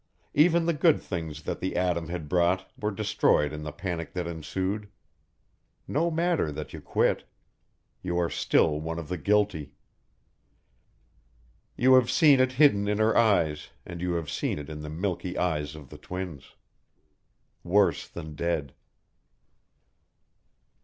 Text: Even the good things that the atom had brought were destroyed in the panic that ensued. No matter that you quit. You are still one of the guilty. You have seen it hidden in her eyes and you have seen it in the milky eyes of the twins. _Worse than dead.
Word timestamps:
Even 0.33 0.65
the 0.65 0.73
good 0.73 0.99
things 0.99 1.43
that 1.43 1.59
the 1.59 1.75
atom 1.75 2.07
had 2.09 2.27
brought 2.27 2.67
were 2.75 2.89
destroyed 2.89 3.53
in 3.53 3.61
the 3.61 3.71
panic 3.71 4.13
that 4.13 4.25
ensued. 4.25 4.89
No 5.87 6.09
matter 6.09 6.51
that 6.51 6.73
you 6.73 6.81
quit. 6.81 7.23
You 8.01 8.17
are 8.17 8.27
still 8.31 8.79
one 8.81 8.97
of 8.97 9.09
the 9.09 9.17
guilty. 9.19 9.73
You 11.77 11.93
have 11.93 12.09
seen 12.09 12.39
it 12.39 12.53
hidden 12.53 12.87
in 12.87 12.97
her 12.97 13.15
eyes 13.15 13.69
and 13.85 14.01
you 14.01 14.13
have 14.13 14.27
seen 14.31 14.57
it 14.57 14.71
in 14.71 14.81
the 14.81 14.89
milky 14.89 15.37
eyes 15.37 15.75
of 15.75 15.89
the 15.91 15.99
twins. 15.99 16.53
_Worse 17.63 18.11
than 18.11 18.33
dead. 18.33 18.73